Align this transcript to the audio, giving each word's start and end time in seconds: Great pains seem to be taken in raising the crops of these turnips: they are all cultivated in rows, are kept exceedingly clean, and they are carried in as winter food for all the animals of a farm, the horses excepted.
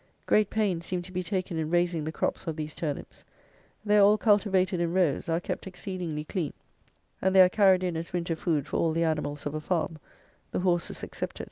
Great 0.25 0.49
pains 0.49 0.83
seem 0.83 1.03
to 1.03 1.11
be 1.11 1.21
taken 1.21 1.59
in 1.59 1.69
raising 1.69 2.03
the 2.05 2.11
crops 2.11 2.47
of 2.47 2.55
these 2.55 2.73
turnips: 2.73 3.23
they 3.85 3.99
are 3.99 4.03
all 4.03 4.17
cultivated 4.17 4.79
in 4.79 4.91
rows, 4.91 5.29
are 5.29 5.39
kept 5.39 5.67
exceedingly 5.67 6.23
clean, 6.23 6.53
and 7.21 7.35
they 7.35 7.41
are 7.43 7.47
carried 7.47 7.83
in 7.83 7.95
as 7.95 8.11
winter 8.11 8.35
food 8.35 8.65
for 8.67 8.77
all 8.77 8.93
the 8.93 9.03
animals 9.03 9.45
of 9.45 9.53
a 9.53 9.61
farm, 9.61 9.99
the 10.49 10.61
horses 10.61 11.03
excepted. 11.03 11.39